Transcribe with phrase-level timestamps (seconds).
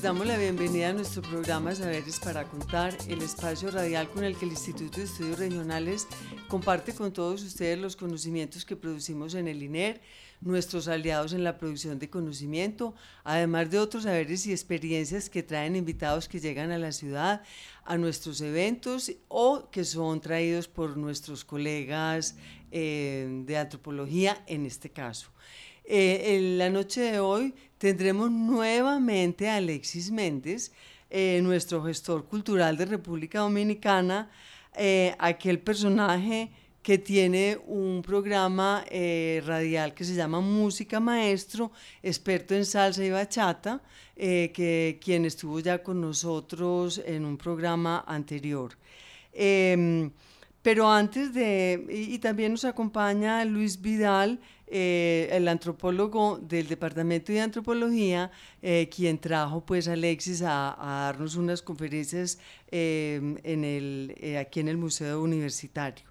[0.00, 4.34] Les damos la bienvenida a nuestro programa Saberes para Contar, el espacio radial con el
[4.34, 6.08] que el Instituto de Estudios Regionales
[6.48, 10.00] comparte con todos ustedes los conocimientos que producimos en el INER,
[10.40, 12.94] nuestros aliados en la producción de conocimiento,
[13.24, 17.42] además de otros saberes y experiencias que traen invitados que llegan a la ciudad,
[17.84, 22.36] a nuestros eventos o que son traídos por nuestros colegas
[22.70, 25.30] eh, de antropología en este caso.
[25.92, 30.70] Eh, en la noche de hoy tendremos nuevamente a Alexis Méndez,
[31.10, 34.30] eh, nuestro gestor cultural de República Dominicana,
[34.76, 36.48] eh, aquel personaje
[36.80, 38.84] que tiene un programa
[39.44, 41.72] radial que se llama Música Maestro,
[42.04, 43.82] experto en salsa y bachata,
[44.16, 48.78] que quien estuvo ya con nosotros en un programa anterior.
[49.32, 50.10] Em,
[50.62, 57.32] pero antes de, y, y también nos acompaña Luis Vidal, eh, el antropólogo del Departamento
[57.32, 58.30] de Antropología,
[58.62, 62.38] eh, quien trajo pues a Alexis a, a darnos unas conferencias
[62.70, 66.04] eh, en el, eh, aquí en el Museo Universitario.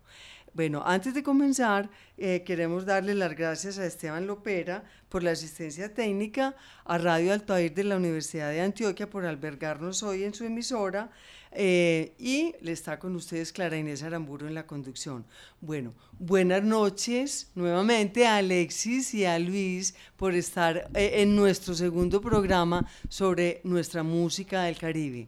[0.54, 5.94] Bueno, antes de comenzar, eh, queremos darle las gracias a Esteban Lopera por la asistencia
[5.94, 6.56] técnica,
[6.86, 11.12] a Radio Altair de la Universidad de Antioquia por albergarnos hoy en su emisora
[11.52, 15.26] eh, y le está con ustedes Clara Inés Aramburo en la conducción.
[15.62, 22.22] Bueno, buenas noches nuevamente a Alexis y a Luis por estar eh, en nuestro segundo
[22.22, 25.28] programa sobre nuestra música del Caribe.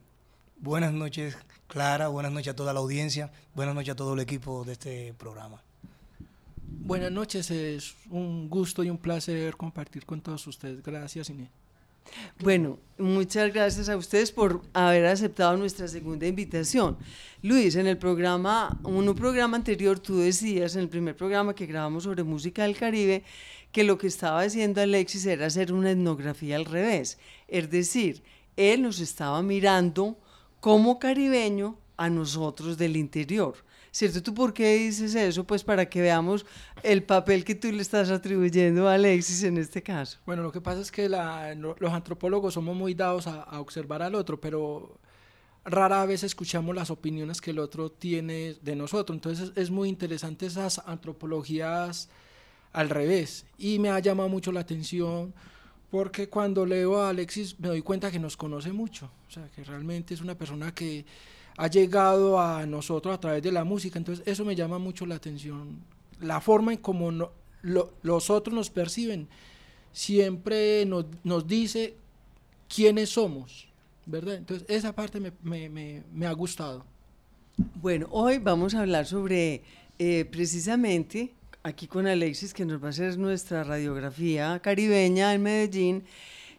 [0.58, 1.36] Buenas noches,
[1.68, 2.08] Clara.
[2.08, 3.32] Buenas noches a toda la audiencia.
[3.56, 5.64] Buenas noches a todo el equipo de este programa.
[6.84, 10.84] Buenas noches, es un gusto y un placer compartir con todos ustedes.
[10.84, 11.50] Gracias, Inés.
[12.40, 16.98] Bueno, muchas gracias a ustedes por haber aceptado nuestra segunda invitación.
[17.42, 21.66] Luis, en el programa, en un programa anterior tú decías, en el primer programa que
[21.66, 23.24] grabamos sobre música del Caribe,
[23.72, 27.18] que lo que estaba haciendo Alexis era hacer una etnografía al revés.
[27.48, 28.22] Es decir,
[28.58, 30.18] él nos estaba mirando
[30.60, 33.56] como caribeño a nosotros del interior.
[33.94, 34.24] ¿Cierto?
[34.24, 35.44] ¿Tú por qué dices eso?
[35.44, 36.46] Pues para que veamos
[36.82, 40.18] el papel que tú le estás atribuyendo a Alexis en este caso.
[40.26, 44.02] Bueno, lo que pasa es que la- los antropólogos somos muy dados a, a observar
[44.02, 44.98] al otro, pero
[45.66, 49.14] rara vez escuchamos las opiniones que el otro tiene de nosotros.
[49.16, 52.08] Entonces es muy interesante esas antropologías
[52.72, 53.46] al revés.
[53.58, 55.34] Y me ha llamado mucho la atención
[55.90, 59.12] porque cuando leo a Alexis me doy cuenta que nos conoce mucho.
[59.28, 61.06] O sea, que realmente es una persona que
[61.58, 63.98] ha llegado a nosotros a través de la música.
[64.00, 65.78] Entonces eso me llama mucho la atención.
[66.20, 67.32] La forma en cómo no-
[67.62, 69.28] lo- los otros nos perciben
[69.92, 71.96] siempre nos, nos dice
[72.74, 73.68] quiénes somos,
[74.06, 74.36] ¿verdad?
[74.36, 76.86] Entonces esa parte me, me- me- me ha gustado.
[77.82, 79.62] Bueno, hoy vamos a hablar sobre
[80.00, 81.34] eh, precisamente,
[81.64, 86.04] aquí con Alexis, que nos va a hacer nuestra radiografía caribeña en Medellín,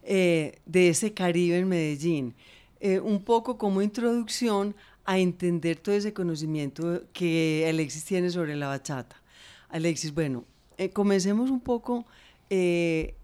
[0.05, 2.35] eh, de ese Caribe en Medellín.
[2.85, 8.67] Eh, un poco como introducción a entender todo ese conocimiento que Alexis tiene sobre la
[8.67, 9.23] bachata.
[9.69, 10.45] Alexis, bueno,
[10.79, 12.05] eh, comencemos un poco
[12.51, 13.15] eh,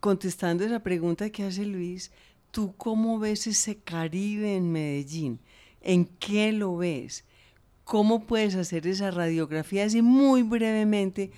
[0.00, 2.10] contestando esa pregunta que hace Luis.
[2.50, 5.38] ¿Tú cómo ves ese Caribe en Medellín?
[5.82, 7.24] ¿En qué lo ves?
[7.84, 11.30] ¿Cómo puedes hacer esa radiografía así muy brevemente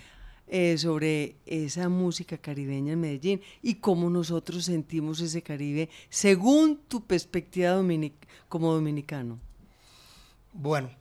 [0.55, 7.03] eh, sobre esa música caribeña en Medellín y cómo nosotros sentimos ese Caribe según tu
[7.03, 9.39] perspectiva dominic- como dominicano?
[10.53, 10.91] Bueno,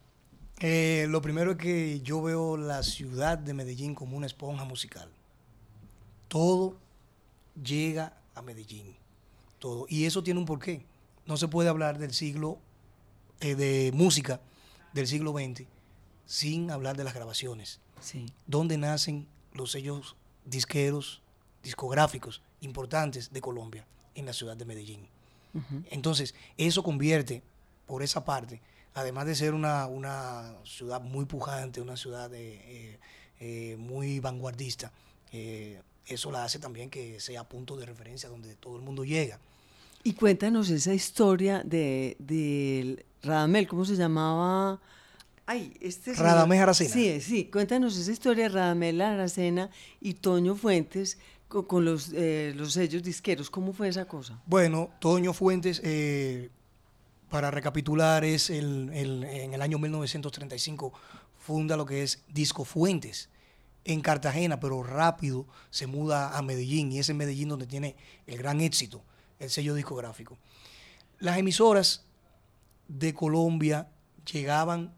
[0.61, 5.11] eh, lo primero es que yo veo la ciudad de Medellín como una esponja musical.
[6.29, 6.79] Todo
[7.63, 8.97] llega a Medellín.
[9.59, 9.85] Todo.
[9.89, 10.87] Y eso tiene un porqué.
[11.27, 12.59] No se puede hablar del siglo
[13.41, 14.41] eh, de música
[14.95, 15.67] del siglo XX
[16.25, 17.81] sin hablar de las grabaciones.
[18.01, 18.27] Sí.
[18.49, 21.23] donde nacen los sellos disqueros,
[21.63, 25.07] discográficos importantes de Colombia, en la ciudad de Medellín.
[25.91, 27.43] Entonces, eso convierte,
[27.87, 28.61] por esa parte,
[28.95, 32.99] además de ser una, una ciudad muy pujante, una ciudad eh, eh,
[33.41, 34.93] eh, muy vanguardista,
[35.31, 39.39] eh, eso la hace también que sea punto de referencia donde todo el mundo llega.
[40.05, 44.81] Y cuéntanos esa historia de, del Radamel, ¿cómo se llamaba?
[45.53, 46.91] Ay, este Radamés Aracena.
[46.91, 49.69] Sí, sí, cuéntanos esa historia de Radamés Aracena
[50.01, 53.51] y Toño Fuentes con, los, eh, los sellos disqueros.
[53.51, 54.41] ¿Cómo fue esa cosa?
[54.47, 56.49] Bueno, Toño Fuentes, eh,
[57.29, 60.91] para recapitular, es el, en el año 1935
[61.39, 63.29] funda lo que es Disco Fuentes
[63.85, 67.95] en Cartagena, pero rápido se muda a Medellín y es en Medellín donde tiene
[68.27, 69.03] el gran éxito,
[69.39, 70.39] el sello discográfico.
[71.19, 72.07] Las emisoras
[72.89, 73.91] de Colombia
[74.33, 74.95] llegaban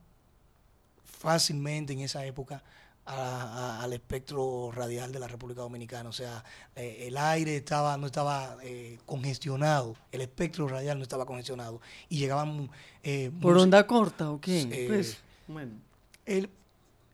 [1.24, 2.62] fácilmente en esa época
[3.06, 6.08] al espectro radial de la República Dominicana.
[6.08, 6.44] O sea,
[6.76, 11.80] eh, el aire estaba, no estaba eh, congestionado, el espectro radial no estaba congestionado.
[12.10, 12.70] Y llegaban...
[13.02, 14.86] Eh, ¿Por onda corta o qué?
[14.86, 15.72] pues, bueno.
[16.26, 16.50] El,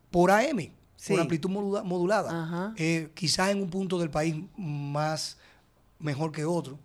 [0.09, 0.71] por AM,
[1.07, 2.73] por amplitud modulada.
[3.13, 5.37] quizás en un punto del país más
[5.99, 6.77] mejor que otro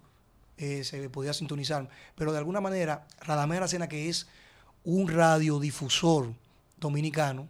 [0.56, 1.88] se podía sintonizar.
[2.14, 4.28] Pero de alguna manera, Radamés Aracena, que es
[4.84, 6.32] un radiodifusor
[6.76, 7.48] dominicano,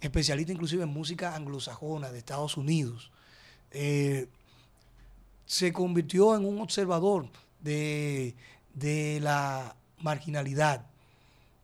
[0.00, 3.10] especialista inclusive en música anglosajona de Estados Unidos,
[3.70, 4.28] eh,
[5.46, 7.28] se convirtió en un observador
[7.60, 8.34] de,
[9.20, 10.86] la marginalidad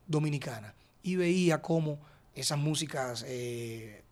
[0.06, 1.98] dominicana y veía cómo
[2.34, 4.02] esas músicas eh,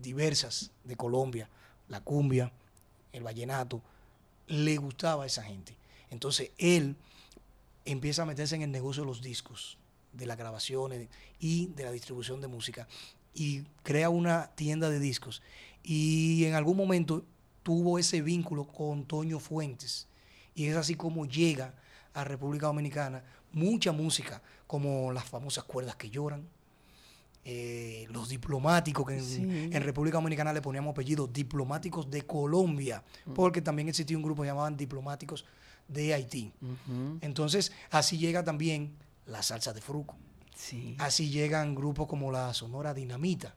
[0.00, 1.50] diversas de Colombia,
[1.88, 2.52] la cumbia,
[3.12, 3.82] el vallenato,
[4.46, 5.76] le gustaba a esa gente.
[6.10, 6.96] Entonces él
[7.84, 9.76] empieza a meterse en el negocio de los discos,
[10.16, 11.08] de las grabaciones
[11.38, 12.88] y de la distribución de música
[13.34, 15.42] y crea una tienda de discos.
[15.82, 17.24] Y en algún momento
[17.62, 20.08] tuvo ese vínculo con Toño Fuentes.
[20.54, 21.74] Y es así como llega
[22.14, 23.22] a República Dominicana
[23.52, 26.48] mucha música, como las famosas cuerdas que lloran,
[27.44, 33.34] eh, los diplomáticos, que en, República Dominicana le poníamos apellidos, diplomáticos de Colombia, mm.
[33.34, 35.44] porque también existía un grupo que llamaban diplomáticos
[35.86, 36.52] de Haití.
[37.20, 38.96] Entonces, así llega también
[39.26, 40.16] la salsa de fruco.
[40.98, 43.54] Así llegan grupos como la Sonora Dinamita.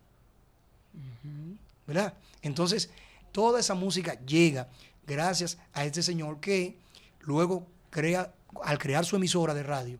[1.87, 2.13] ¿Verdad?
[2.41, 2.89] Entonces,
[3.31, 4.67] toda esa música llega
[5.07, 6.77] gracias a este señor que
[7.21, 8.33] luego crea,
[8.63, 9.97] al crear su emisora de radio,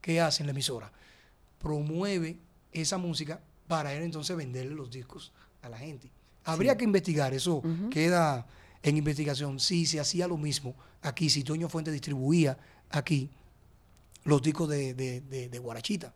[0.00, 0.90] ¿qué hace en la emisora?
[1.60, 2.38] Promueve
[2.72, 5.32] esa música para él entonces venderle los discos
[5.62, 6.10] a la gente.
[6.44, 8.46] Habría que investigar, eso queda
[8.82, 12.56] en investigación, si se hacía lo mismo aquí, si Toño Fuente distribuía
[12.90, 13.30] aquí
[14.28, 16.12] los discos de, de Guarachita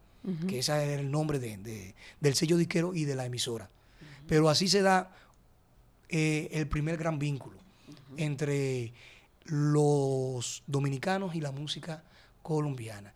[0.48, 3.68] que ese era el nombre de, del sello disquero y de la emisora.
[4.26, 5.10] Pero así se da
[6.08, 7.58] eh, el primer gran vínculo
[8.16, 8.92] entre
[9.44, 12.04] los dominicanos y la música
[12.42, 13.12] colombiana.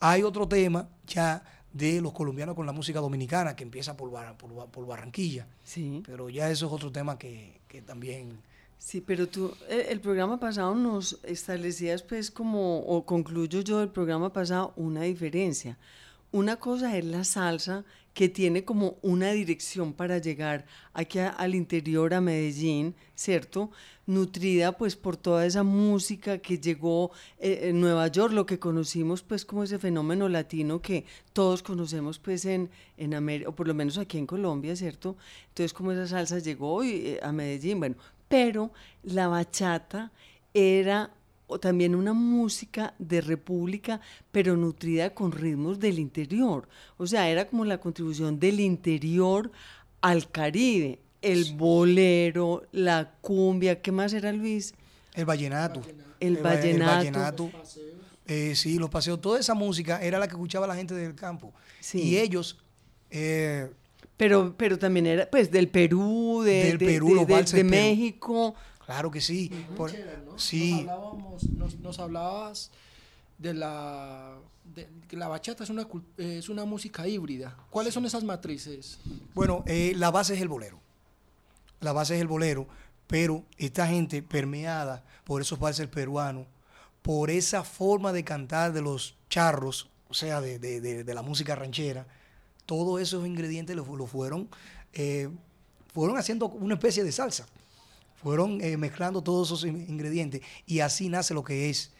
[0.00, 1.42] Hay otro tema ya
[1.72, 5.46] de los colombianos con la música dominicana que empieza por, por, Barranquilla.
[5.64, 6.02] Sí.
[6.04, 8.40] Pero ya eso es otro tema que, que también...
[8.78, 13.90] Sí, pero tú, el, el, programa pasado nos establecías pues como, o concluyo yo el
[13.90, 15.76] programa pasado, una diferencia.
[16.30, 17.84] Una cosa es la salsa
[18.18, 23.70] que tiene como una dirección para llegar aquí al interior, a Medellín, ¿cierto?
[24.06, 29.22] Nutrida pues por toda esa música que llegó eh, en Nueva York, lo que conocimos
[29.22, 33.74] pues como ese fenómeno latino que todos conocemos pues en, en América, o por lo
[33.74, 35.16] menos aquí en Colombia, ¿cierto?
[35.50, 37.96] Entonces como esa salsa llegó eh, a Medellín, bueno,
[38.28, 38.70] pero
[39.02, 40.12] la bachata
[40.54, 41.10] era
[41.60, 46.68] también una música de república, pero nutrida con ritmos del interior.
[46.98, 49.50] O sea, era como la contribución del interior
[50.02, 50.98] al Caribe.
[51.22, 54.74] El bolero, la cumbia, ¿qué más era Luis?
[55.14, 55.82] El vallenato.
[56.20, 57.50] El, vallenato.
[58.26, 59.20] Eh, sí, los paseos.
[59.20, 61.52] Toda esa música era la que escuchaba la gente del campo.
[61.94, 62.58] Y ellos...
[63.10, 63.70] Eh,
[64.18, 68.54] pero, pero también era, pues, del Perú, de, del Perú, de, México.
[68.84, 69.50] Claro que sí.
[70.36, 70.86] sí.
[71.80, 72.70] Nos, hablabas
[73.38, 74.36] de la
[75.10, 75.86] la bachata es una,
[76.18, 77.56] es una música híbrida.
[77.70, 78.98] ¿Cuáles son esas matrices?
[79.34, 80.78] Bueno, eh, la base es el bolero.
[81.80, 82.66] La base es el bolero,
[83.06, 86.46] pero esta gente permeada por esos valses peruanos,
[87.02, 92.06] por esa forma de cantar de los charros, o sea, de, la música ranchera,
[92.68, 94.46] todos esos ingredientes lo, fueron,
[94.92, 95.30] eh,
[95.94, 97.46] fueron haciendo una especie de salsa
[98.22, 101.92] fueron eh, mezclando todos esos ingredientes y así nace lo que es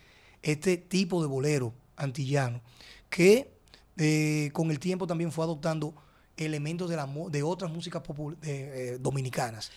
[0.43, 2.61] este tipo de bolero antillano,
[3.09, 3.51] que
[3.97, 5.95] eh, con el tiempo también fue adoptando
[6.37, 8.03] elementos de, la, de otras músicas
[8.43, 9.71] eh, dominicanas.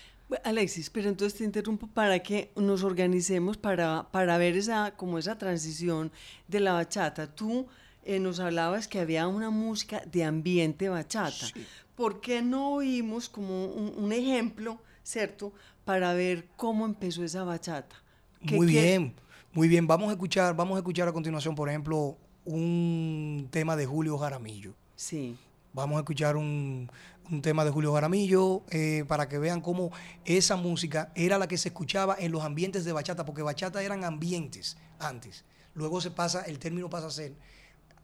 [0.43, 5.37] Alexis, pero entonces te interrumpo para que nos organicemos para, para ver esa, como esa
[5.37, 6.11] transición
[6.47, 7.27] de la bachata.
[7.35, 7.67] Tú
[8.05, 11.47] nos hablabas que había una música de ambiente bachata.
[11.95, 15.53] ¿Por qué no oímos como un ejemplo, cierto,
[15.85, 17.95] para ver cómo empezó esa bachata.
[18.41, 19.13] Muy bien,
[19.53, 19.87] muy bien.
[19.87, 24.73] Vamos a escuchar, vamos a escuchar a continuación, por ejemplo, un tema de Julio Jaramillo.
[24.95, 25.35] Sí.
[25.73, 26.89] Vamos a escuchar un,
[27.29, 29.91] un tema de Julio Jaramillo eh, para que vean cómo
[30.25, 34.03] esa música era la que se escuchaba en los ambientes de bachata, porque bachata eran
[34.03, 35.45] ambientes antes.
[35.73, 37.33] Luego se pasa, el término pasa a ser,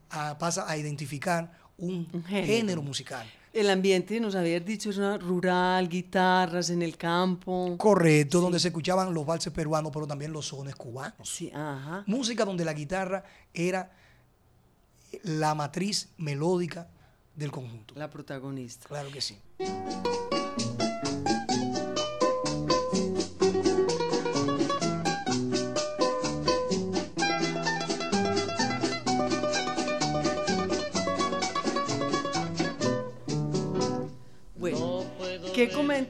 [0.09, 2.47] a- pasa a identificar un, Un género.
[2.47, 2.81] género.
[2.81, 3.27] musical.
[3.53, 7.75] El ambiente, nos habías dicho, era rural, guitarras en el campo.
[7.77, 11.27] Correcto, donde se escuchaban los valses peruanos, pero también los sones cubanos.
[11.27, 12.03] Sí, ajá.
[12.05, 13.23] Música donde la guitarra
[13.53, 13.91] era
[15.23, 16.87] la matriz melódica
[17.35, 17.95] del conjunto.
[17.97, 18.87] La protagonista.
[18.89, 19.37] Claro que sí.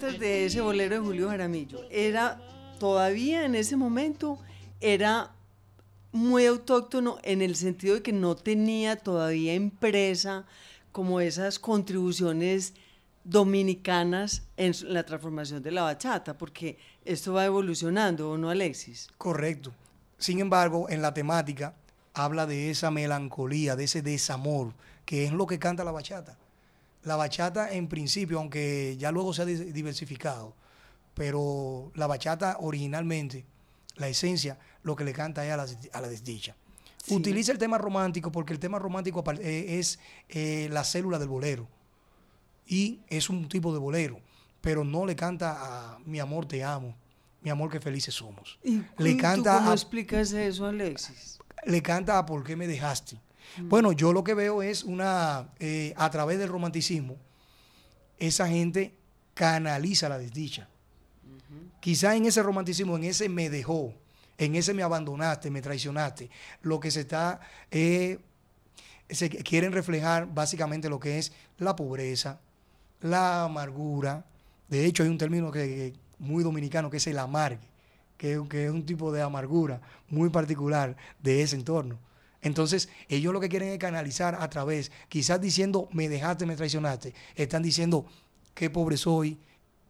[0.07, 1.81] ¿Qué comentas de ese bolero de Julio Jaramillo?
[1.89, 2.39] Era
[2.79, 4.39] todavía en ese momento
[4.79, 5.31] era
[6.11, 10.45] muy autóctono en el sentido de que no tenía todavía empresa
[10.91, 12.73] como esas contribuciones
[13.23, 19.09] dominicanas en la transformación de la bachata, porque esto va evolucionando, ¿o no, Alexis?
[19.17, 19.73] Correcto.
[20.17, 21.75] Sin embargo, en la temática
[22.13, 24.73] habla de esa melancolía, de ese desamor,
[25.05, 26.37] que es lo que canta la bachata.
[27.07, 30.55] La bachata, en principio, aunque ya luego se ha di- diversificado,
[31.13, 33.45] pero la bachata originalmente,
[33.95, 36.55] la esencia, lo que le canta es a la, a la desdicha.
[37.03, 37.15] Sí.
[37.15, 39.99] Utiliza el tema romántico porque el tema romántico eh, es
[40.29, 41.67] eh, la célula del bolero
[42.67, 44.19] y es un tipo de bolero,
[44.61, 46.93] pero no le canta a mi amor te amo,
[47.41, 48.59] mi amor que felices somos.
[48.63, 51.39] ¿Y Le tú canta ¿Cómo a- explicas eso, Alexis?
[51.65, 53.17] le canta a ¿Por qué me dejaste?
[53.63, 57.17] Bueno, yo lo que veo es una, eh, a través del romanticismo,
[58.19, 58.93] esa gente
[59.33, 60.67] canaliza la desdicha.
[61.79, 63.93] Quizá en ese romanticismo, en ese me dejó,
[64.37, 66.29] en ese me abandonaste, me traicionaste,
[66.61, 67.39] lo que se está,
[67.71, 68.19] eh,
[69.09, 72.39] se quieren reflejar básicamente lo que es la pobreza,
[73.01, 74.25] la amargura.
[74.67, 77.67] De hecho, hay un término que, que muy dominicano que es el amargue,
[78.17, 81.99] que, que es un tipo de amargura muy particular de ese entorno.
[82.41, 87.13] Entonces, ellos lo que quieren es canalizar a través, quizás diciendo, me dejaste, me traicionaste,
[87.35, 88.05] están diciendo,
[88.53, 89.37] qué pobre soy,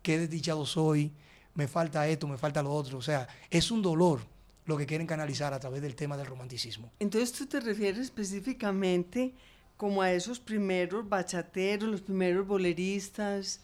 [0.02, 1.12] qué desdichado soy,
[1.56, 2.98] me falta esto, me falta lo otro.
[2.98, 4.22] O sea, es un dolor
[4.66, 6.92] lo que quieren canalizar a través del tema del romanticismo.
[7.00, 9.34] Entonces tú te refieres específicamente
[9.78, 13.62] como a esos primeros bachateros, los primeros boleristas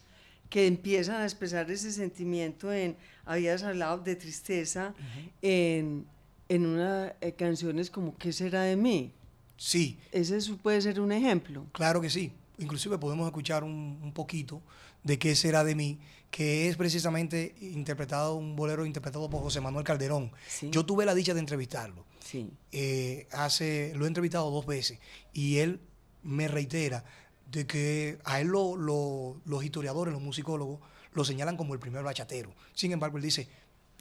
[0.48, 4.94] que empiezan a expresar ese sentimiento en, habías hablado de tristeza,
[5.42, 6.06] en,
[6.48, 9.12] en unas canciones como ¿Qué será de mí?
[9.56, 11.66] Sí, Ese puede ser un ejemplo.
[11.72, 12.32] Claro que sí.
[12.58, 14.62] Inclusive podemos escuchar un, un poquito
[15.02, 15.98] de qué será de mí,
[16.30, 20.32] que es precisamente interpretado, un bolero interpretado por José Manuel Calderón.
[20.48, 20.70] Sí.
[20.70, 22.04] Yo tuve la dicha de entrevistarlo.
[22.20, 22.50] Sí.
[22.72, 24.98] Eh, hace, lo he entrevistado dos veces
[25.32, 25.80] y él
[26.22, 27.04] me reitera
[27.50, 30.80] de que a él lo- lo- los historiadores, los musicólogos,
[31.12, 32.52] lo señalan como el primer bachatero.
[32.72, 33.48] Sin embargo, él dice,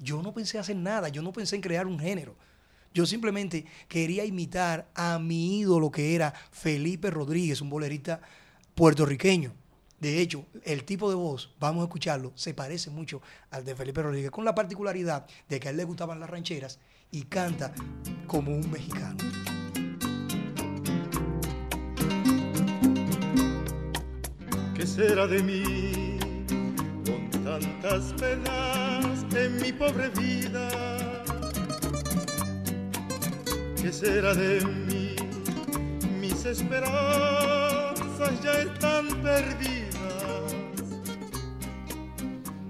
[0.04, 2.36] yo no pensé hacer nada, yo no pensé en crear un género.
[2.94, 8.22] Yo simplemente quería imitar a mi ídolo que era Felipe Rodríguez, un bolerista
[8.76, 9.54] puertorriqueño.
[10.00, 14.04] De hecho, el tipo de voz, vamos a escucharlo, se parece mucho al de Felipe
[14.04, 16.80] Rodríguez, con la particularidad de que a él le gustaban las rancheras
[17.10, 17.74] y canta
[18.28, 19.18] como un mexicano.
[24.76, 26.13] ¿Qué será de mí
[27.44, 31.24] tantas penas en mi pobre vida?
[33.82, 35.16] ¿Qué será de mí?
[36.20, 40.56] Mis esperanzas ya están perdidas.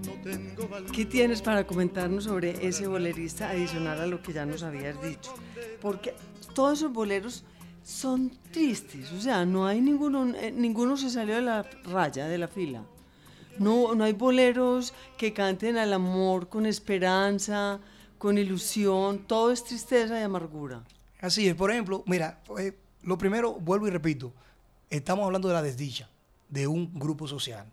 [0.06, 0.70] No tengo.
[0.92, 5.34] ¿Qué tienes para comentarnos sobre ese bolerista adicional a lo que ya nos habías dicho?
[5.82, 6.16] Porque
[6.56, 7.44] todos esos boleros
[7.84, 12.38] son tristes, o sea, no hay ninguno, eh, ninguno se salió de la raya, de
[12.38, 12.86] la fila.
[13.60, 17.80] No, no hay boleros que canten al amor con esperanza,
[18.18, 20.84] con ilusión, todo es tristeza y amargura.
[21.20, 24.34] Así es, por ejemplo, mira, eh, lo primero, vuelvo y repito,
[24.90, 26.10] estamos hablando de la desdicha
[26.50, 27.66] de un grupo social,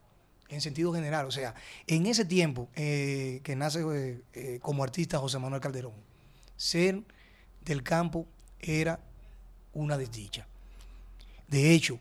[0.49, 1.27] en sentido general.
[1.27, 1.55] O sea,
[1.87, 3.85] en ese tiempo eh, que nace
[4.35, 5.95] eh, como artista José Manuel Calderón,
[6.57, 7.03] ser
[7.65, 8.27] del campo
[8.59, 9.01] era
[9.73, 10.47] una desdicha.
[11.49, 11.99] De hecho,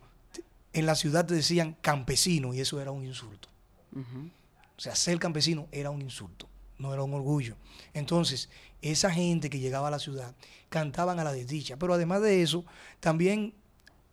[0.74, 3.50] en la ciudad te decían campesino y eso era un insulto.
[3.96, 7.56] O sea, ser campesino era un insulto, no era un orgullo.
[7.94, 8.50] Entonces,
[8.82, 10.34] esa gente que llegaba a la ciudad
[10.70, 11.78] cantaban a la desdicha.
[11.78, 12.66] Pero además de eso,
[13.00, 13.54] también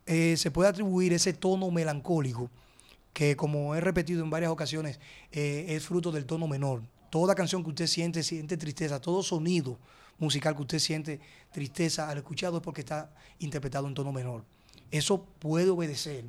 [0.05, 2.49] eh, se puede atribuir ese tono melancólico
[3.13, 4.99] que, como he repetido en varias ocasiones,
[5.31, 6.83] eh, es fruto del tono menor.
[7.09, 9.79] Toda canción que usted siente, siente tristeza, todo sonido
[10.19, 11.19] musical que usted siente
[11.51, 14.43] tristeza al escuchado es porque está interpretado en tono menor.
[14.91, 16.25] Eso puede obedecer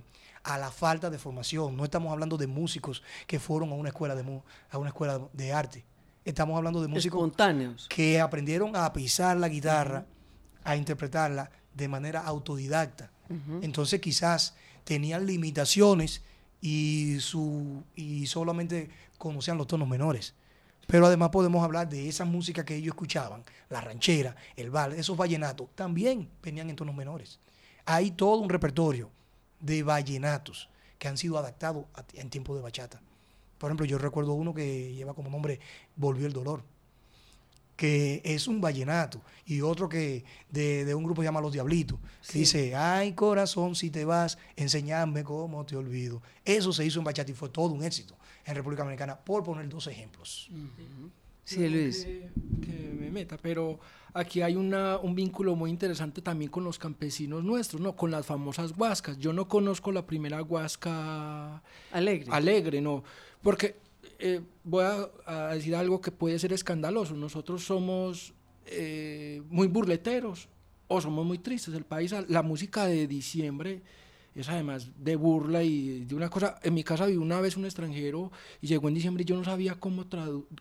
[0.49, 1.77] a la falta de formación.
[1.77, 4.41] No estamos hablando de músicos que fueron a una escuela de, mu-
[4.71, 5.85] a una escuela de arte.
[6.25, 7.87] Estamos hablando de músicos Espontáneos.
[7.89, 10.07] que aprendieron a pisar la guitarra,
[10.65, 13.11] a interpretarla de manera autodidacta.
[13.61, 16.23] Entonces quizás tenían limitaciones
[16.63, 18.89] y, su, y solamente
[19.19, 20.35] conocían los tonos menores.
[20.87, 25.15] Pero además podemos hablar de esa música que ellos escuchaban, la ranchera, el vals, esos
[25.19, 27.39] vallenatos, también venían en tonos menores.
[27.85, 29.11] Hay todo un repertorio
[29.61, 33.01] de vallenatos que han sido adaptados a- en tiempo de bachata.
[33.59, 35.61] Por ejemplo, yo recuerdo uno que lleva como nombre
[35.97, 36.63] Volvió el dolor
[37.77, 41.53] que es un vallenato, y otro que de, de un grupo que se llama Los
[41.53, 41.97] Diablitos,
[42.29, 46.21] que dice, ay corazón, si te vas, enseñame cómo te olvido.
[46.45, 49.69] Eso se hizo en bachata y fue todo un éxito en República Dominicana, por poner
[49.69, 50.51] dos ejemplos.
[51.57, 52.05] Sí, Luis.
[52.05, 53.79] Que, que me meta, pero
[54.13, 57.97] aquí hay una, un vínculo muy interesante también con los campesinos nuestros, ¿no?
[57.97, 59.19] Con las famosas huascas.
[59.19, 61.63] Yo no conozco la primera huasca
[61.93, 62.31] Alegre.
[62.31, 63.03] alegre, no.
[63.43, 63.77] Porque
[64.19, 67.15] eh, voy a, a decir algo que puede ser escandaloso.
[67.15, 68.35] Nosotros somos
[68.67, 70.49] eh, muy burleteros
[70.89, 71.75] o somos muy tristes.
[71.75, 73.83] El país, la música de diciembre
[74.35, 76.59] es además de burla y de una cosa.
[76.63, 78.31] En mi casa vi una vez un extranjero
[78.61, 80.05] y llegó en diciembre y yo no sabía cómo,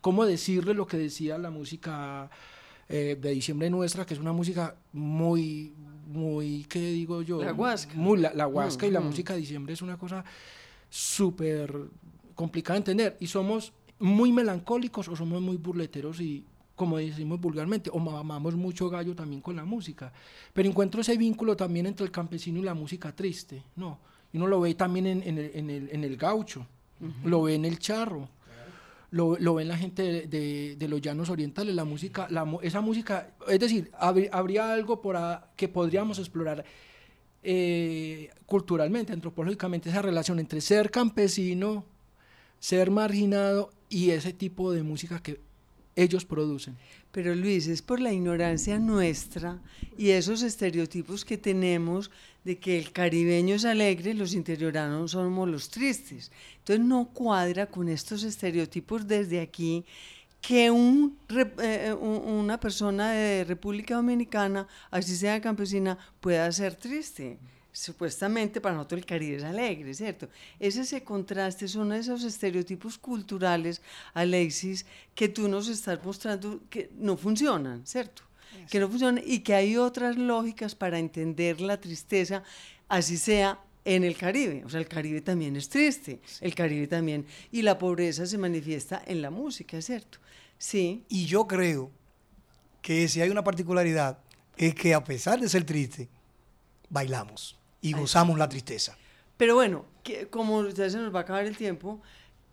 [0.01, 2.29] cómo decirle lo que decía la música
[2.89, 5.73] eh, de diciembre nuestra, que es una música muy,
[6.07, 7.43] muy, ¿qué digo yo?
[7.43, 7.93] La huasca.
[7.95, 9.09] Muy, la, la huasca y la Ujú.
[9.09, 10.23] música de diciembre es una cosa
[10.89, 11.73] súper
[12.33, 13.17] complicada de entender.
[13.19, 16.45] Y somos muy melancólicos o somos muy burleteros y,
[16.77, 20.13] como decimos vulgarmente, o mamamos mucho gallo también con la música.
[20.53, 23.99] Pero encuentro ese vínculo también entre el campesino y la música triste, ¿no?
[24.31, 26.65] Y uno lo ve también en, en el, en el- en el gaucho,
[27.25, 28.29] lo ve en el charro.
[29.09, 32.45] Lo, lo ve en la gente de, de- de los llanos orientales, la música, la,
[32.61, 36.63] esa música, es decir, habrí- habría algo por a- que podríamos explorar
[37.43, 41.85] eh, culturalmente, antropológicamente, esa relación entre ser campesino,
[42.59, 45.39] ser marginado y ese tipo de música que
[45.97, 46.77] ellos producen.
[47.11, 49.59] Pero Luis, es por la ignorancia nuestra
[49.97, 52.11] y esos estereotipos que tenemos
[52.45, 56.31] de que el caribeño es alegre, los interioranos somos los tristes.
[56.59, 59.83] Entonces no cuadra con estos estereotipos desde aquí
[60.39, 60.71] que eh,
[61.99, 67.37] un- una persona de República Dominicana, así sea campesina, pueda ser triste.
[67.77, 70.27] Supuestamente para nosotros el Caribe es alegre, ¿cierto?
[70.59, 73.83] Es ese contraste, son esos estereotipos culturales,
[74.15, 78.23] Alexis, que tú nos estás mostrando que no funcionan, ¿cierto?
[78.67, 82.41] Que no funcionan y que hay otras lógicas para entender la tristeza,
[82.89, 84.63] así sea en el Caribe.
[84.65, 87.27] O sea, el Caribe también es triste, el Caribe también.
[87.51, 90.17] Y la pobreza se manifiesta en la música, ¿cierto?
[90.57, 91.03] Sí.
[91.09, 91.91] Y yo creo
[92.81, 94.17] que si hay una particularidad,
[94.57, 96.09] es que a pesar de ser triste,
[96.89, 98.97] bailamos y gozamos la tristeza.
[99.37, 102.01] Pero bueno, que, como ya se nos va a acabar el tiempo,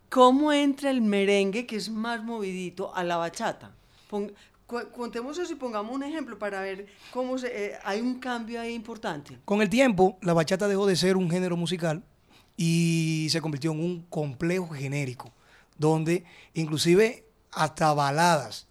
[0.09, 3.71] ¿cómo entra el merengue, que es más movidito, a la bachata?
[4.09, 4.31] Pon-
[4.67, 8.61] cu- contemos eso y pongamos un ejemplo para ver cómo se, eh, hay un cambio
[8.61, 9.39] ahí importante.
[9.45, 12.03] Con el tiempo, la bachata dejó de ser un género musical
[12.55, 15.31] y se convirtió en un complejo genérico,
[15.77, 18.67] donde inclusive hasta baladas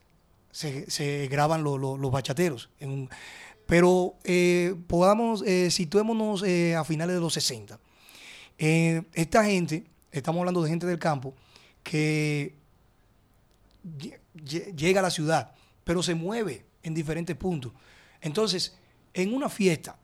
[0.52, 2.70] se, se graban lo- lo- los bachateros.
[2.78, 3.10] en un-
[3.66, 7.78] pero eh, podamos, eh, situémonos eh, a finales de los 60.
[8.58, 11.34] Eh, esta gente, estamos hablando de gente del campo,
[11.82, 12.54] que
[13.98, 15.52] lle- lle- llega a la ciudad,
[15.84, 17.72] pero se mueve en diferentes puntos.
[18.20, 18.76] Entonces,
[19.12, 19.98] en una fiesta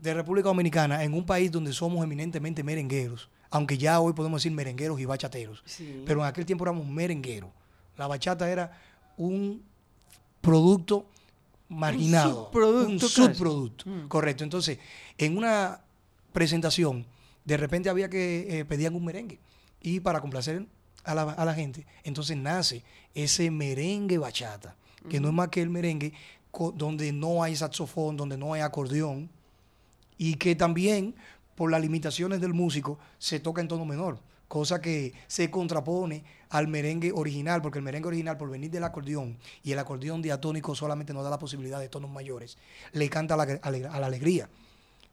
[0.00, 4.52] de República Dominicana, en un país donde somos eminentemente merengueros, aunque ya hoy podemos decir
[4.52, 6.02] merengueros y bachateros, Sí.
[6.06, 7.50] pero en aquel tiempo éramos merengueros.
[7.96, 8.72] La bachata era
[9.16, 9.62] un
[10.40, 11.06] producto
[11.74, 12.46] marginado.
[12.46, 14.44] subproducto Un subproducto, correcto.
[14.44, 14.78] Entonces,
[15.18, 15.80] en una
[16.32, 17.06] presentación,
[17.44, 19.38] de repente había que eh, pedían un merengue.
[19.80, 20.66] Y para complacer
[21.04, 22.82] a la, a la gente, entonces nace
[23.14, 24.76] ese merengue bachata,
[25.10, 26.14] que no es más que el merengue
[26.74, 29.28] donde no hay saxofón, donde no hay acordeón,
[30.16, 31.14] y que también
[31.54, 36.68] por las limitaciones del músico se toca en tono menor, cosa que se contrapone al
[36.68, 41.12] merengue original, porque el merengue original por venir del acordeón y el acordeón diatónico solamente
[41.12, 42.56] nos da la posibilidad de tonos mayores,
[42.92, 44.48] le canta a la, alegría.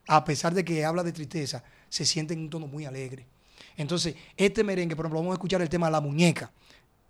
[0.07, 3.25] A pesar de que habla de tristeza, se siente en un tono muy alegre.
[3.77, 6.51] Entonces, este merengue, por ejemplo, vamos a escuchar el tema La Muñeca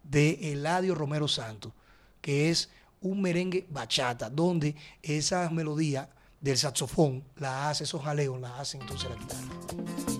[0.03, 1.73] de Eladio Romero Santos,
[2.21, 2.69] que es
[3.01, 6.07] un merengue bachata, donde esas melodías
[6.39, 10.10] del saxofón la hace, esos jaleos la hace entonces la guitarra.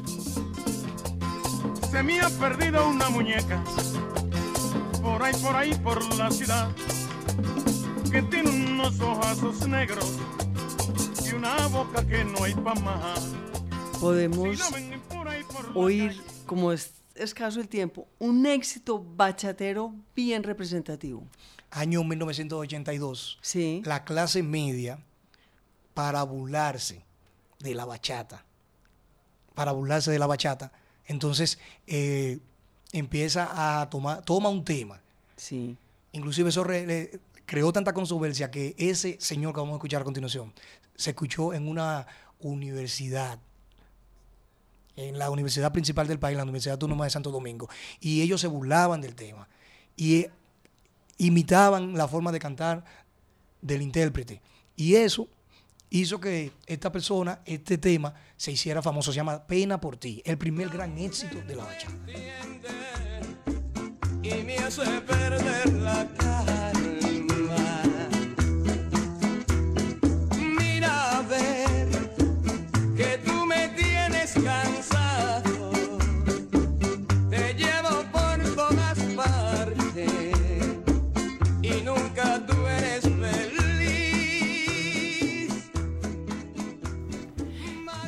[1.92, 3.62] Se me ha perdido una muñeca
[5.02, 6.70] por ahí, por ahí, por la ciudad,
[8.10, 10.18] que tiene unos ojazos negros
[11.26, 13.34] y una boca que no hay pa' más.
[14.00, 19.04] Podemos Si la ven por ahí, por oír, como es escaso el tiempo, un éxito
[19.04, 21.28] bachatero bien representativo.
[21.72, 23.38] Año 1982.
[23.42, 23.82] Sí.
[23.84, 25.00] La clase media,
[25.94, 27.04] para burlarse
[27.60, 28.46] de la bachata,
[29.56, 30.72] para burlarse de la bachata,
[31.12, 32.40] entonces eh,
[32.92, 35.02] empieza a tomar, toma un tema.
[35.36, 35.78] Sí.
[36.14, 36.66] Inclusive eso
[37.46, 40.54] creó tanta controversia que ese señor que vamos a escuchar a continuación
[40.96, 42.08] se escuchó en una
[42.40, 43.40] universidad
[44.98, 47.70] en la universidad principal del país, la Universidad Autónoma de Santo Domingo,
[48.02, 49.48] y ellos se burlaban del tema
[49.96, 50.32] y eh,
[51.18, 52.84] imitaban la forma de cantar
[53.62, 54.42] del intérprete.
[54.76, 55.28] Y eso
[55.92, 59.12] hizo que esta persona, este tema, se hiciera famoso.
[59.12, 61.98] Se llama Pena por ti, el primer gran éxito de la bachata.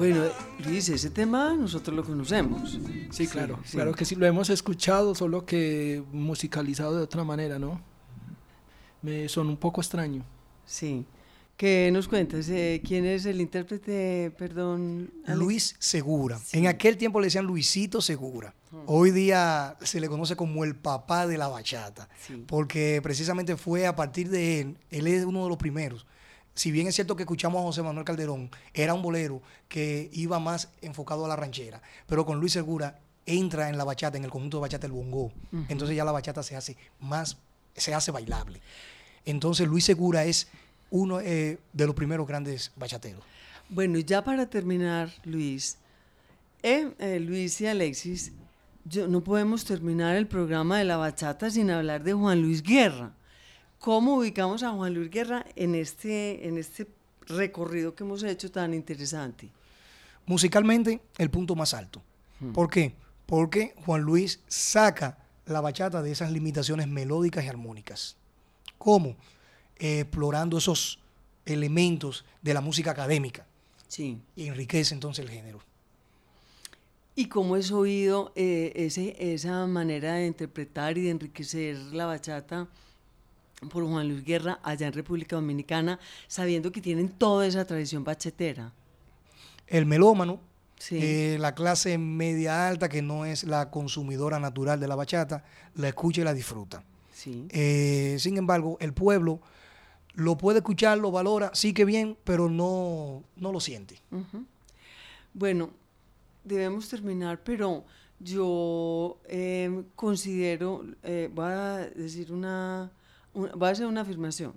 [0.04, 0.26] Bueno,
[0.66, 2.78] Luis, ese tema nosotros lo conocemos.
[3.10, 7.80] Sí, claro, claro que sí, lo hemos escuchado, solo que musicalizado de otra manera, ¿no?
[9.02, 10.26] Me son un poco extraño.
[10.66, 11.06] Sí.
[11.56, 12.50] ¿Qué nos cuentas?
[12.50, 15.10] Eh, ¿Quién es el intérprete, perdón?
[15.26, 16.38] Luis Segura.
[16.52, 18.54] En aquel tiempo le decían Luisito Segura.
[18.88, 22.10] Hoy día se le conoce como el papá de la bachata,
[22.48, 26.06] porque precisamente fue a partir de él, él es uno de los primeros
[26.56, 30.40] si bien es cierto que escuchamos a José Manuel Calderón, era un bolero que iba
[30.40, 34.30] más enfocado a la ranchera, pero con Luis Segura entra en la bachata, en el
[34.30, 35.32] conjunto de bachata el bongo.
[35.70, 37.38] Entonces ya la bachata se hace más,
[37.76, 38.62] se hace bailable.
[39.26, 40.48] Entonces Luis Segura es
[40.92, 43.24] uno eh, de los primeros grandes bachateros.
[43.70, 45.78] Bueno, y ya para terminar, Luis,
[46.62, 48.32] eh, eh, Luis y Alexis,
[48.86, 53.12] yo, no podemos terminar el programa de la bachata sin hablar de Juan Luis Guerra.
[53.84, 56.88] ¿Cómo ubicamos a Juan Luis Guerra en este, en este
[57.28, 59.50] recorrido que hemos hecho tan interesante?
[60.26, 62.02] Musicalmente, el punto más alto.
[62.40, 62.54] Hmm.
[62.54, 62.96] ¿Por qué?
[63.26, 68.16] Porque Juan Luis saca la bachata de esas limitaciones melódicas y armónicas.
[68.78, 69.18] ¿Cómo?
[69.76, 71.00] explorando esos
[71.46, 73.46] elementos de la música académica.
[73.90, 74.18] Sí.
[74.38, 75.60] Y enriquece entonces el género.
[77.16, 82.70] ¿Y cómo es oído eh, ese, esa manera de interpretar y de enriquecer la bachata?
[83.70, 88.72] Por Juan Luis Guerra allá en República Dominicana, sabiendo que tienen toda esa tradición bachetera.
[89.68, 90.40] El melómano,
[90.92, 95.44] eh, la clase media alta, que no es la consumidora natural de la bachata,
[95.76, 96.84] la escucha y la disfruta.
[97.26, 99.40] Eh, sin embargo, el pueblo
[100.14, 104.02] lo puede escuchar, lo valora, sí que bien, pero no, no lo siente.
[105.34, 105.70] Bueno,
[106.44, 107.86] debemos terminar, pero
[108.20, 112.92] yo eh, considero, voy a decir una
[113.34, 114.54] voy a hacer una afirmación.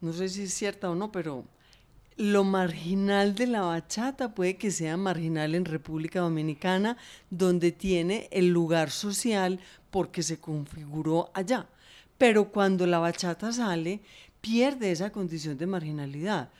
[0.00, 1.44] No sé si es cierta o no, pero
[2.16, 6.96] lo marginal de la bachata puede que sea marginal en República Dominicana,
[7.30, 11.66] donde tiene el lugar social porque se configuró allá.
[12.18, 14.00] Pero cuando la bachata sale,
[14.40, 16.50] pierde esa condición de marginalidad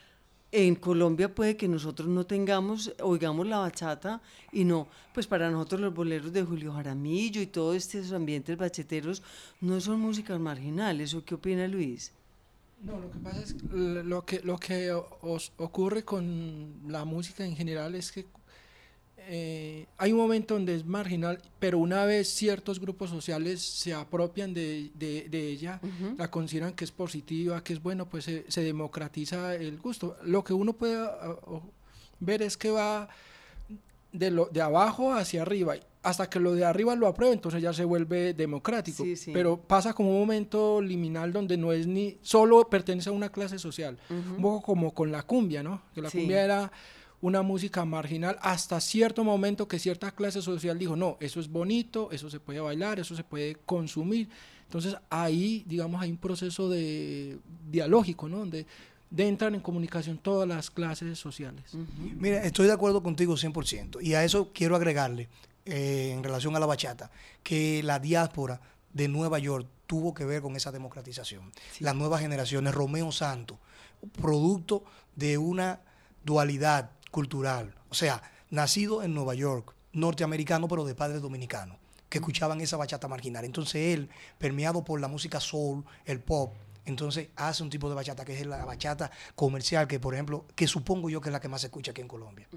[0.52, 4.20] en Colombia puede que nosotros no tengamos, oigamos la bachata
[4.52, 9.22] y no, pues para nosotros los boleros de Julio Jaramillo y todos estos ambientes bacheteros
[9.62, 11.14] no son músicas marginales.
[11.14, 12.12] ¿O qué opina Luis?
[12.82, 17.56] No, lo que pasa es que lo que, lo que ocurre con la música en
[17.56, 18.26] general es que
[19.28, 24.54] eh, hay un momento donde es marginal, pero una vez ciertos grupos sociales se apropian
[24.54, 25.80] de, de, ella,
[26.18, 30.16] la consideran que es positiva, que es bueno, pues se, se democratiza el gusto.
[30.24, 31.06] Lo que uno puede
[32.20, 33.08] ver es que va
[34.12, 37.72] de, lo, de abajo hacia arriba, hasta que lo de arriba lo aprueba, entonces ya
[37.72, 39.04] se vuelve democrático.
[39.32, 43.58] Pero pasa como un momento liminal donde no es ni solo pertenece a una clase
[43.58, 45.82] social, un poco como con la cumbia, ¿no?
[45.94, 46.72] Que la cumbia era
[47.22, 52.10] una música marginal hasta cierto momento que cierta clase social dijo, no, eso es bonito,
[52.10, 54.28] eso se puede bailar, eso se puede consumir.
[54.64, 57.38] Entonces ahí, digamos, hay un proceso de
[57.70, 58.38] dialógico, ¿no?
[58.38, 58.66] Donde
[59.08, 61.64] de entrar en comunicación todas las clases sociales.
[62.16, 63.98] Mira, estoy de acuerdo contigo 100%.
[64.02, 65.28] Y a eso quiero agregarle,
[65.66, 67.10] eh, en relación a la bachata,
[67.42, 68.60] que la diáspora
[68.92, 71.52] de Nueva York tuvo que ver con esa democratización.
[71.78, 73.58] Las nuevas generaciones, Romeo Santo,
[74.20, 74.82] producto
[75.14, 75.80] de una
[76.24, 77.76] dualidad cultural.
[77.90, 78.20] O sea,
[78.50, 83.44] nacido en Nueva York, norteamericano, pero de padres dominicanos, que escuchaban esa bachata marginal.
[83.44, 86.52] Entonces él, permeado por la música soul, el pop,
[86.84, 90.66] entonces hace un tipo de bachata que es la bachata comercial, que por ejemplo, que
[90.66, 92.48] supongo yo que es la que más se escucha aquí en Colombia.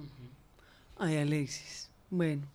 [0.97, 1.89] Ay, Alexis.
[2.09, 2.47] Bueno,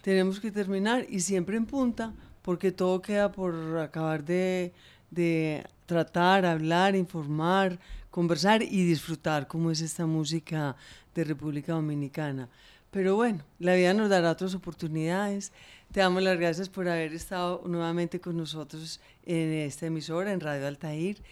[0.00, 4.72] tenemos que terminar y siempre en punta, porque todo queda por acabar de,
[5.10, 7.78] de tratar, hablar, informar,
[8.12, 10.76] conversar y disfrutar como es esta música
[11.14, 12.48] de República Dominicana.
[12.90, 15.50] Pero bueno, la vida nos dará otras oportunidades.
[15.90, 20.66] Te damos las gracias por haber estado nuevamente con nosotros en esta emisora, en Radio
[20.66, 21.22] Altair.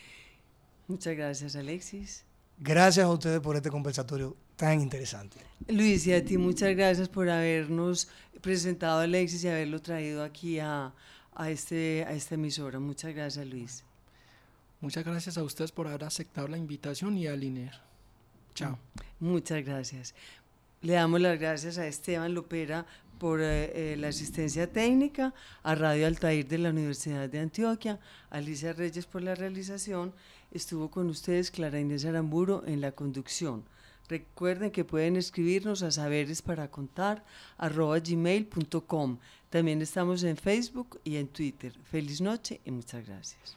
[0.88, 2.24] Muchas gracias, Alexis.
[2.58, 5.38] Gracias a ustedes por este conversatorio tan interesante.
[5.68, 8.08] Luis, y a ti muchas gracias por habernos
[8.40, 10.94] presentado a Alexis y haberlo traído aquí a,
[11.34, 12.80] a, este, a esta emisora.
[12.80, 13.84] Muchas gracias, Luis.
[14.80, 17.74] Muchas gracias a ustedes por haber aceptado la invitación y al INER.
[18.54, 18.78] Chao.
[19.18, 20.14] Muchas gracias.
[20.82, 22.86] Le damos las gracias a Esteban Lopera
[23.18, 28.38] por eh, eh, la asistencia técnica, a Radio Altair de la Universidad de Antioquia, a
[28.38, 30.14] Alicia Reyes por la realización.
[30.52, 33.64] Estuvo con ustedes Clara Inés Aramburo en la conducción.
[34.08, 37.22] Recuerden que pueden escribirnos a saberes para contar
[37.58, 39.18] gmail.com.
[39.50, 41.72] También estamos en Facebook y en Twitter.
[41.84, 43.56] Feliz noche y muchas gracias.